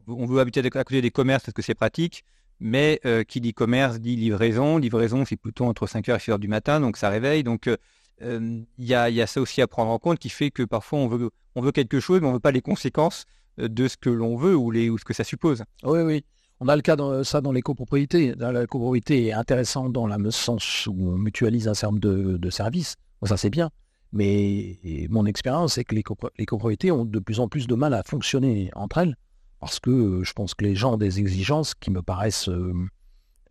[0.08, 2.24] on veut habiter à côté des commerces parce que c'est pratique,
[2.60, 4.78] mais euh, qui dit commerce dit livraison.
[4.78, 7.42] Livraison, c'est plutôt entre 5h et 6h du matin, donc ça réveille.
[7.42, 7.76] Donc euh,
[8.22, 11.08] euh, il y, a, ça aussi à prendre en compte qui fait que parfois on
[11.08, 13.26] veut, on veut quelque chose, mais on ne veut pas les conséquences
[13.58, 15.64] de ce que l'on veut ou, les, ou ce que ça suppose.
[15.82, 16.24] Oui, oui.
[16.60, 18.34] On a le cas de ça dans les copropriétés.
[18.36, 22.96] La copropriété est intéressante dans le sens où on mutualise un certain nombre de, services.
[23.22, 23.70] ça, c'est bien.
[24.12, 28.02] Mais mon expérience, c'est que les, copropriétés ont de plus en plus de mal à
[28.02, 29.16] fonctionner entre elles
[29.60, 32.72] parce que euh, je pense que les gens ont des exigences qui me paraissent euh,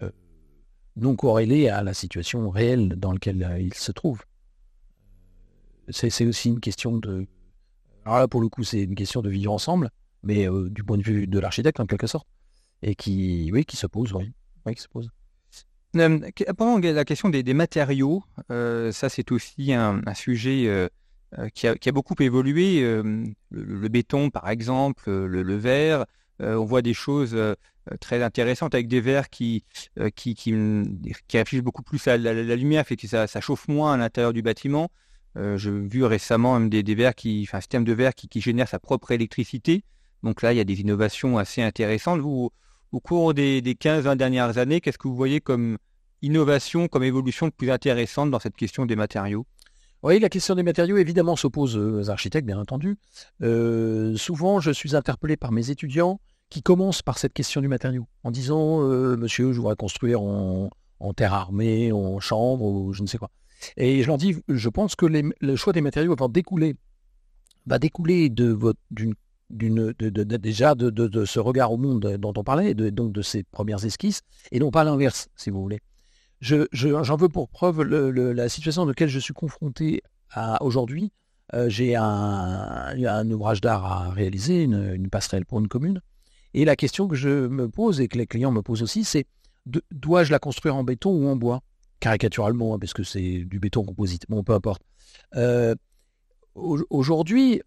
[0.01, 0.09] euh,
[0.95, 4.23] non corrélées à la situation réelle dans laquelle ils se trouvent.
[5.89, 7.25] C'est aussi une question de...
[8.05, 9.89] Alors là, pour le coup, c'est une question de vivre ensemble,
[10.23, 12.27] mais du point de vue de l'architecte, en quelque sorte,
[12.81, 15.09] et qui, oui, qui se pose, oui, qui se pose.
[16.57, 20.89] Pendant la question des, matériaux, ça c'est aussi un, sujet
[21.37, 22.81] euh, qui a, beaucoup évolué.
[22.83, 26.05] Euh, le, béton, par exemple, le, verre.
[26.41, 27.37] Euh, on voit des choses
[27.99, 29.63] très intéressantes avec des verres qui,
[30.15, 30.53] qui, qui,
[31.27, 34.41] qui, réfléchissent beaucoup plus à la, lumière, fait que ça, chauffe moins à l'intérieur du
[34.41, 34.89] bâtiment.
[35.35, 38.79] J'ai vu récemment des, des verres qui, un système de verre qui, qui, génère sa
[38.79, 39.83] propre électricité.
[40.23, 42.21] Donc là, il y a des innovations assez intéressantes.
[42.21, 42.51] Vous,
[42.91, 45.77] au cours des, des 15-20 dernières années, qu'est-ce que vous voyez comme
[46.21, 49.45] innovation, comme évolution plus intéressante dans cette question des matériaux?
[50.03, 52.97] Oui, la question des matériaux, évidemment, s'oppose aux architectes, bien entendu.
[53.41, 56.19] Euh, souvent, je suis interpellé par mes étudiants
[56.49, 60.69] qui commencent par cette question du matériau, en disant euh, Monsieur, je voudrais construire en,
[61.15, 63.31] terre armée, en chambre, ou je ne sais quoi.
[63.75, 66.75] Et je leur dis Je pense que le choix des matériaux va découler,
[67.65, 69.15] va découler de votre, d'une,
[69.49, 74.59] déjà de, ce regard au monde dont on parlait, donc de ces premières esquisses, et
[74.59, 75.79] non pas l'inverse, si vous voulez
[76.41, 80.01] j'en veux pour preuve la situation dans laquelle je suis confronté
[80.61, 81.11] aujourd'hui.
[81.53, 86.01] Euh, j'ai un, ouvrage d'art à réaliser, une, passerelle pour une commune.
[86.53, 89.25] Et la question que je me pose et que les clients me posent aussi, c'est
[89.91, 91.61] dois-je la construire en béton ou en bois?
[91.99, 94.81] Caricaturalement, hein, parce que c'est du béton composite, bon, peu importe.
[95.35, 95.75] Euh,
[96.89, 97.61] Aujourd'hui,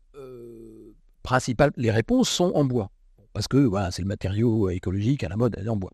[1.21, 2.91] euh, principal, les réponses sont en bois.
[3.33, 5.93] Parce que voilà, c'est le matériau écologique à la mode, elle est en bois.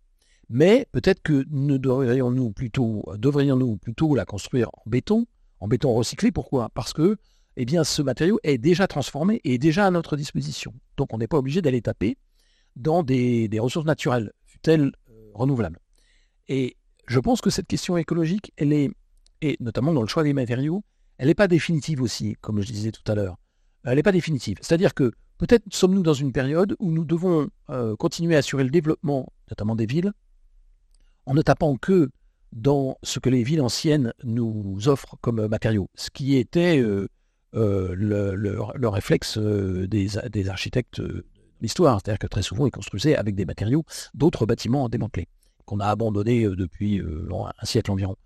[0.48, 5.26] Mais peut-être que ne devrions-nous plutôt, devrions-nous plutôt la construire en béton,
[5.60, 6.30] en béton recyclé.
[6.30, 6.70] Pourquoi?
[6.74, 7.16] Parce que
[7.56, 10.74] eh bien, ce matériau est déjà transformé et est déjà à notre disposition.
[10.96, 12.16] Donc on n'est pas obligé d'aller taper
[12.76, 15.78] dans des, ressources naturelles, fut-elles euh, renouvelables.
[16.48, 16.76] Et
[17.08, 18.90] je pense que cette question écologique, elle est,
[19.40, 20.84] et notamment dans le choix des matériaux,
[21.18, 23.36] elle n'est pas définitive aussi, comme je disais tout à l'heure.
[23.86, 24.58] Elle n'est pas définitive.
[24.60, 28.70] C'est-à-dire que peut-être sommes-nous dans une période où nous devons euh, continuer à assurer le
[28.70, 30.12] développement, notamment des villes,
[31.24, 32.10] en ne tapant que
[32.52, 37.08] dans ce que les villes anciennes nous offrent comme matériaux, ce qui était euh,
[37.54, 41.24] euh, le, réflexe des, architectes de
[41.60, 42.00] l'histoire.
[42.00, 45.28] C'est-à-dire que très souvent, ils construisaient avec des matériaux d'autres bâtiments démantelés,
[45.64, 48.16] qu'on a abandonnés depuis un siècle environ.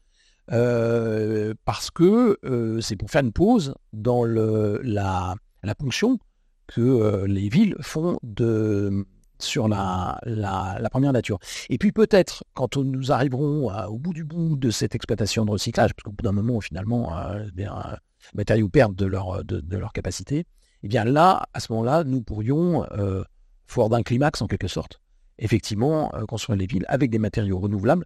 [0.46, 2.38] parce que
[2.80, 6.18] c'est pour faire une pause dans la, la ponction
[6.66, 8.18] que les villes font
[9.42, 10.20] sur la,
[10.90, 11.38] première nature.
[11.68, 15.94] Et puis peut-être, quand nous arriverons au bout du bout de cette exploitation de recyclage,
[15.94, 17.66] parce qu'au bout d'un moment, finalement, euh, les
[18.34, 20.46] matériaux perdent de leur, de, leur capacité,
[20.82, 23.22] eh bien là, à ce moment-là, nous pourrions, euh,
[23.66, 25.00] fort d'un climax en quelque sorte,
[25.38, 28.04] effectivement, euh, construire les villes avec des matériaux renouvelables,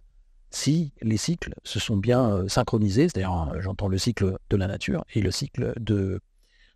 [0.51, 5.21] si les cycles se sont bien synchronisés, c'est-à-dire j'entends le cycle de la nature et
[5.21, 6.21] le cycle de,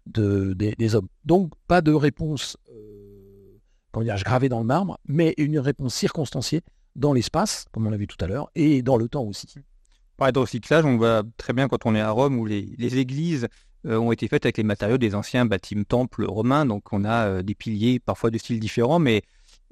[0.10, 1.08] de des, hommes.
[1.26, 2.58] Donc pas de réponse
[3.91, 6.62] comment dire, gravé dans le marbre, mais une réponse circonstanciée
[6.95, 9.48] dans l'espace, comme on l'a vu tout à l'heure, et dans le temps aussi.
[10.17, 13.48] Par de recyclage, on voit très bien quand on est à Rome où les, églises
[13.86, 17.28] euh, ont été faites avec les matériaux des anciens bâtiments temples romains, donc on a
[17.28, 19.22] euh, des piliers parfois de styles différents, mais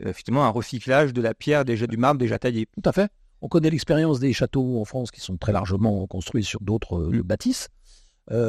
[0.06, 2.67] euh, finalement un recyclage de la pierre, déjà du marbre déjà taillé.
[2.82, 3.12] Tout à fait.
[3.41, 7.21] On connaît l'expérience des châteaux en France qui sont très largement construits sur d'autres mm.
[7.21, 7.67] bâtisses.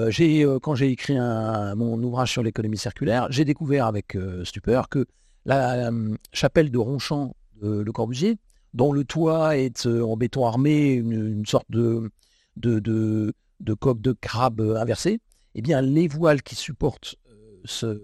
[0.08, 5.06] J'ai, quand j'ai écrit mon ouvrage sur l'économie circulaire, j'ai découvert avec stupeur que
[5.48, 8.36] la euh, chapelle de Ronchamp de Le Corbusier,
[8.74, 12.10] dont le toit est euh, en béton armé, une, sorte de,
[12.56, 13.32] de,
[13.80, 15.20] coque de crabe inversée,
[15.54, 18.02] eh bien les voiles qui supportent euh, ce,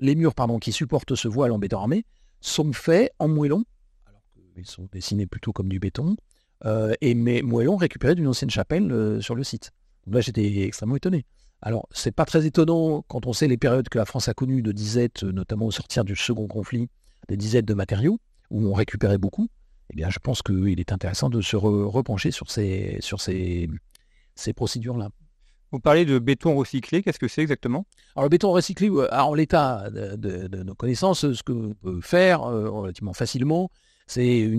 [0.00, 2.04] les murs pardon, qui supportent ce voile en béton armé
[2.40, 3.64] sont faits en moellon,
[4.06, 6.16] alors qu'ils sont dessinés plutôt comme du béton,
[7.00, 9.72] et mais moellon récupéré d'une ancienne chapelle sur le site.
[10.06, 11.24] Là j'étais extrêmement étonné.
[11.64, 14.62] Alors, c'est pas très étonnant quand on sait les périodes que la France a connues
[14.62, 16.88] de disette, notamment au sortir du second conflit,
[17.28, 18.18] des disettes de matériaux,
[18.50, 19.48] où on récupérait beaucoup.
[19.90, 23.70] Eh bien, je pense qu'il est intéressant de se repencher sur ces, sur ces,
[24.34, 25.10] ces procédures-là.
[25.70, 27.86] Vous parlez de béton recyclé, qu'est-ce que c'est exactement?
[28.14, 32.68] Alors le béton recyclé, euh, en l'état de, nos connaissances, ce que peut faire euh,
[32.68, 33.70] relativement facilement,
[34.06, 34.50] c'est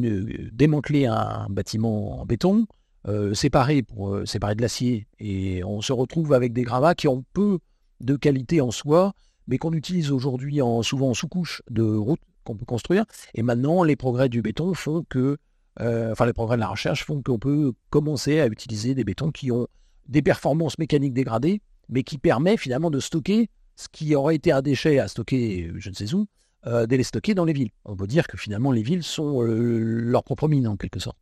[0.52, 2.66] démanteler un bâtiment en béton,
[3.08, 7.08] euh, séparés pour euh, séparer de l'acier et on se retrouve avec des gravats qui
[7.08, 7.60] ont peu
[8.00, 9.14] de qualité en soi,
[9.48, 13.06] mais qu'on utilise aujourd'hui en, souvent en sous-couche de route qu'on peut construire.
[13.34, 15.38] Et maintenant, les progrès du béton font que,
[15.82, 19.32] euh, enfin les progrès de la recherche font qu'on peut commencer à utiliser des bétons
[19.32, 19.68] qui ont
[20.08, 24.62] des performances mécaniques dégradées, mais qui permet finalement de stocker ce qui aurait été un
[24.62, 26.28] déchet à stocker, je ne sais où,
[26.68, 27.72] euh, de les stocker dans les villes.
[27.86, 31.18] On peut dire que finalement les villes sont leur propre mine en quelque sorte.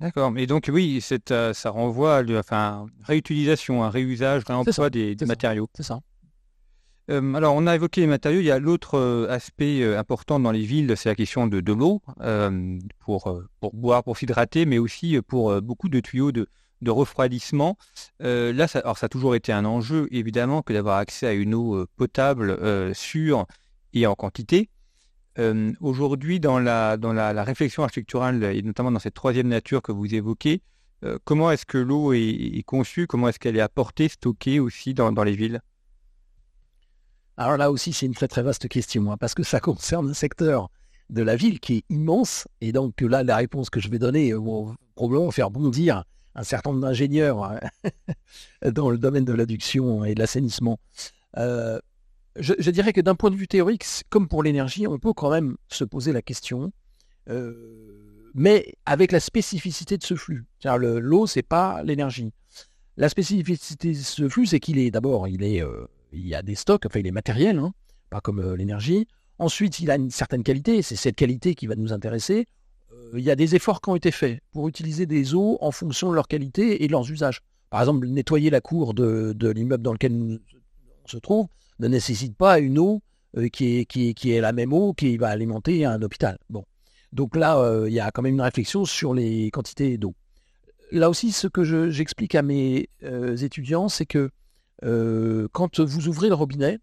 [0.00, 0.32] D'accord.
[0.36, 5.68] Et donc, oui, euh, ça renvoie à enfin, réutilisation, un réusage, réemploi des, des matériaux.
[5.74, 6.00] C'est ça.
[7.10, 8.40] Euh, alors, on a évoqué les matériaux.
[8.40, 11.72] Il y a l'autre euh, aspect important dans les villes, c'est la question de, de
[11.72, 12.02] l'eau
[12.98, 16.48] pour, pour boire, pour s'hydrater, mais aussi pour beaucoup de tuyaux de,
[16.82, 17.76] de refroidissement.
[18.20, 21.54] là, ça, alors, ça a toujours été un enjeu, évidemment, que d'avoir accès à une
[21.54, 22.58] eau potable,
[22.94, 23.46] sûre
[23.94, 24.68] et en quantité.
[25.38, 30.62] Euh, aujourd'hui, dans, la, réflexion architecturale, et notamment dans cette troisième nature que vous évoquez,
[31.04, 33.06] euh, comment est-ce que l'eau est, conçue?
[33.06, 35.60] Comment est-ce qu'elle est apportée, stockée aussi dans, les villes?
[37.36, 40.14] Alors là aussi, c'est une très très vaste question, hein, parce que ça concerne un
[40.14, 40.70] secteur
[41.08, 44.32] de la ville qui est immense, et donc là, la réponse que je vais donner
[44.32, 47.60] euh, va probablement faire bondir un certain nombre d'ingénieurs hein,
[48.70, 50.78] dans le domaine de l'adduction et de l'assainissement
[52.40, 55.56] je, dirais que d'un point de vue théorique, comme pour l'énergie, on peut quand même
[55.68, 56.72] se poser la question,
[57.28, 60.46] euh, mais avec la spécificité de ce flux.
[60.64, 62.32] L'eau, c'est pas l'énergie.
[62.96, 66.54] La spécificité de ce flux, c'est qu'il est d'abord, il euh, il y a des
[66.54, 67.72] stocks, enfin il est matériel, hein,
[68.10, 69.06] pas comme euh, l'énergie.
[69.38, 72.46] Ensuite, il a une certaine qualité, c'est cette qualité qui va nous intéresser.
[73.14, 76.10] il y a des efforts qui ont été faits pour utiliser des eaux en fonction
[76.10, 77.40] de leur qualité et de leurs usages.
[77.70, 81.46] Par exemple, nettoyer la cour de, de l'immeuble dans lequel on se trouve,
[81.78, 83.02] ne nécessite pas une eau
[83.36, 86.38] euh, qui, est, la même eau qui va alimenter un hôpital.
[86.48, 86.64] Bon.
[87.12, 90.14] Donc là, euh, il y a quand même une réflexion sur les quantités d'eau.
[90.90, 94.30] Là aussi, ce que j'explique à mes euh, étudiants, c'est que
[95.52, 96.78] quand vous ouvrez le robinet,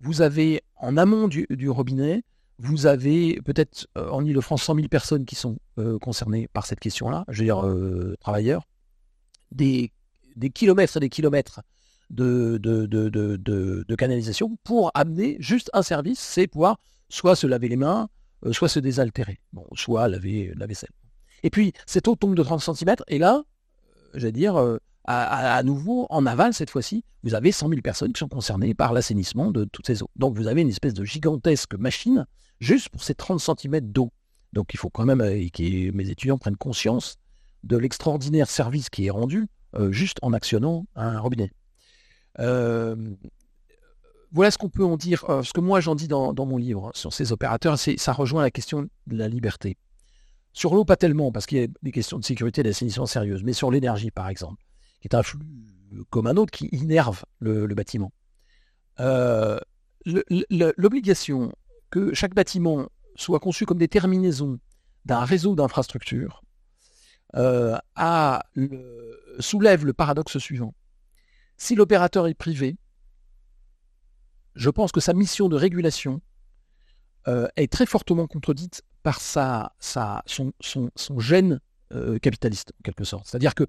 [0.00, 2.22] vous avez en amont du, robinet,
[2.58, 5.56] vous avez peut-être en Ile-de-France 100 000 personnes qui sont
[6.02, 8.68] concernées par cette question-là, je veux dire travailleurs,
[9.50, 9.90] des,
[10.52, 11.62] kilomètres et des kilomètres
[12.12, 18.08] de, canalisation pour amener juste un service, c'est pouvoir soit se laver les mains,
[18.52, 19.40] soit se désaltérer,
[19.74, 20.90] soit laver la vaisselle.
[21.42, 23.42] Et puis, cette eau tombe de 30 cm, et là,
[24.14, 28.28] j'allais dire, à, nouveau, en aval, cette fois-ci, vous avez 100 000 personnes qui sont
[28.28, 30.10] concernées par l'assainissement de toutes ces eaux.
[30.16, 32.26] Donc vous avez une espèce de gigantesque machine
[32.60, 34.12] juste pour ces 30 cm d'eau.
[34.52, 37.16] Donc il faut quand même euh, que mes étudiants prennent conscience
[37.64, 41.50] de l'extraordinaire service qui est rendu euh, juste en actionnant un robinet.
[42.38, 42.96] Euh,
[44.32, 45.24] voilà ce qu'on peut en dire.
[45.42, 48.88] ce que moi j'en dis dans, mon livre sur ces opérateurs, ça rejoint la question
[49.06, 49.76] de la liberté.
[50.54, 53.42] Sur l'eau, pas tellement, parce qu'il y a des questions de sécurité et d'assainissement sérieuses,
[53.42, 54.62] mais sur l'énergie, par exemple
[55.02, 55.40] qui est un flux
[56.08, 58.12] comme un autre qui innerve le, bâtiment.
[59.00, 59.58] Euh,
[60.06, 61.52] l'obligation
[61.90, 64.58] que chaque bâtiment soit conçu comme des terminaisons
[65.04, 66.42] d'un réseau d'infrastructures
[67.34, 67.76] euh,
[69.38, 70.72] soulève le paradoxe suivant.
[71.56, 72.76] Si l'opérateur est privé,
[74.54, 76.20] je pense que sa mission de régulation
[77.28, 80.52] euh, est très fortement contredite par son,
[81.18, 81.60] gène
[82.22, 83.26] capitaliste, en quelque sorte.
[83.26, 83.64] C'est-à-dire que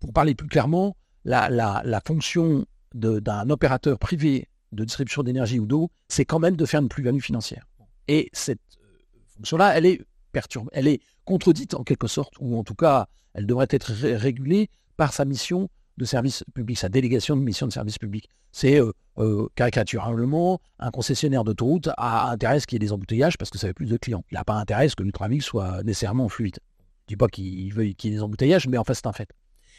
[0.00, 6.24] pour parler plus clairement, la, fonction d'un opérateur privé de distribution d'énergie ou d'eau, c'est
[6.24, 7.66] quand même de faire une plus-value financière.
[8.08, 8.98] Et cette euh,
[9.36, 13.46] fonction-là, elle est perturbée, elle est contredite en quelque sorte, ou en tout cas, elle
[13.46, 17.98] devrait être régulée par sa mission de service public, sa délégation de mission de service
[17.98, 18.28] public.
[18.52, 22.92] C'est euh, euh, caricaturablement, un concessionnaire d'autoroute a intérêt à ce qu'il y ait des
[22.92, 24.24] embouteillages parce que ça fait plus de clients.
[24.30, 26.58] Il n'a pas intérêt à ce que le trafic soit nécessairement fluide.
[26.60, 29.06] Je ne dis pas qu'il veut qu'il y ait des embouteillages, mais en fait, c'est
[29.06, 29.28] un fait.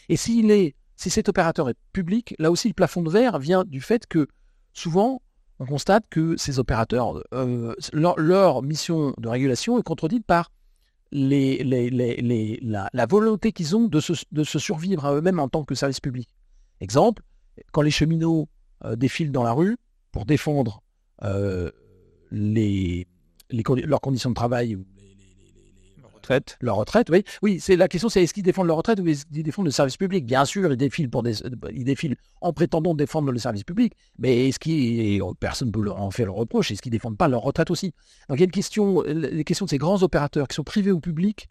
[0.10, 3.64] Et s'il est, si cet opérateur est public, là aussi le plafond de verre vient
[3.66, 4.28] du fait que
[4.74, 5.22] souvent
[5.60, 10.52] on constate que ces opérateurs, euh, leur, mission de régulation est contredite par
[11.12, 11.64] les,
[12.62, 16.30] la, volonté qu'ils ont de se, survivre à eux-mêmes en tant que service public.
[16.82, 17.24] Exemple,
[17.72, 18.50] quand les cheminots
[18.84, 19.78] euh, défilent dans la rue
[20.12, 20.82] pour défendre
[21.24, 21.72] euh,
[22.32, 23.08] les,
[23.50, 24.78] leurs conditions de travail
[26.26, 26.58] retraite.
[26.60, 27.24] Leur retraite, oui.
[27.42, 29.72] Oui, c'est la question, c'est est-ce qu'ils défendent leur retraite ou est-ce qu'ils défendent le
[29.72, 30.26] service public?
[30.26, 31.36] Bien sûr, ils défilent pour des,
[31.72, 36.12] ils défilent en prétendant défendre le service public, mais est-ce qu'ils, personne ne peut en
[36.12, 37.94] faire le reproche, est-ce qu'ils défendent pas leur retraite aussi?
[38.30, 40.92] Donc il y a une question, les questions de ces grands opérateurs qui sont privés
[40.92, 41.48] ou publics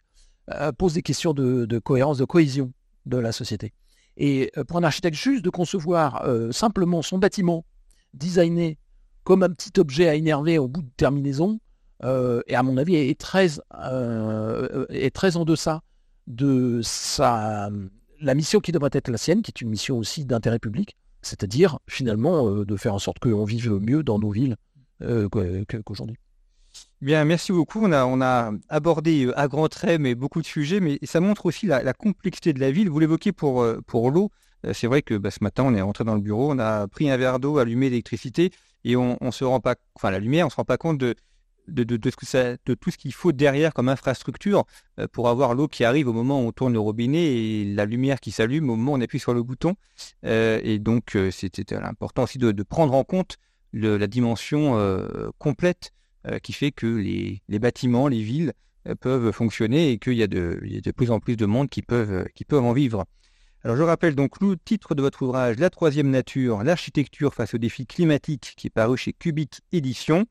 [0.51, 2.71] euh, posent des questions de, cohérence, de cohésion
[3.05, 3.73] de la société.
[4.17, 7.65] Et euh, pour un architecte juste de concevoir euh, simplement son bâtiment
[8.13, 8.77] designé
[9.23, 11.59] comme un petit objet à énerver au bout de terminaison,
[12.03, 15.81] euh, et à mon avis est très, euh, est très en deçà
[16.27, 17.69] de sa,
[18.19, 21.79] la mission qui devrait être la sienne, qui est une mission aussi d'intérêt public, c'est-à-dire
[21.87, 24.57] finalement euh, de faire en sorte qu'on vive mieux dans nos villes
[24.99, 26.17] qu'aujourd'hui.
[27.01, 27.79] Bien, merci beaucoup.
[27.83, 31.45] On a, on a abordé à grands traits, mais beaucoup de sujets, mais ça montre
[31.45, 32.89] aussi la, complexité de la ville.
[32.89, 34.31] Vous l'évoquez pour, pour l'eau.
[34.73, 37.09] C'est vrai que bah, ce matin, on est rentré dans le bureau, on a pris
[37.09, 38.51] un verre d'eau, allumé l'électricité,
[38.85, 41.15] et on, on se rend pas, enfin la lumière, on se rend pas compte de,
[41.67, 44.65] de, tout ce qu'il faut derrière comme infrastructure
[44.99, 47.85] euh, pour avoir l'eau qui arrive au moment où on tourne le robinet et la
[47.85, 49.75] lumière qui s'allume au moment où on appuie sur le bouton.
[50.25, 53.37] Euh, et donc, euh, c'était important aussi de, prendre en compte
[53.73, 54.79] la dimension
[55.37, 55.91] complète
[56.41, 58.53] qui fait que les, bâtiments, les villes
[59.01, 62.45] peuvent fonctionner et qu'il y, a de, plus en plus de monde qui peuvent, qui
[62.45, 63.05] peuvent en vivre.
[63.65, 67.57] Alors je rappelle donc le titre de votre ouvrage, La troisième nature, l'architecture face aux
[67.57, 70.25] défis climatiques, qui est paru chez Cubic Édition.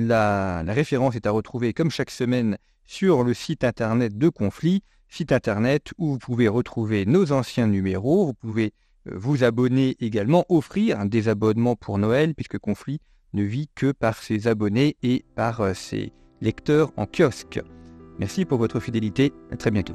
[0.00, 5.32] La, référence est à retrouver comme chaque semaine sur le site internet de Conflit, site
[5.32, 8.72] internet où vous pouvez retrouver nos anciens numéros, vous pouvez
[9.08, 13.00] euh, vous abonner également, offrir un désabonnement pour Noël, puisque Conflit
[13.32, 17.60] ne vit que par ses abonnés et par euh, ses lecteurs en kiosque.
[18.20, 19.94] Merci pour votre fidélité, à très bientôt.